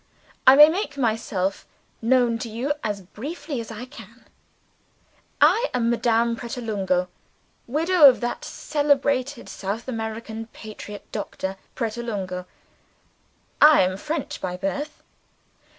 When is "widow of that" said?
7.67-8.43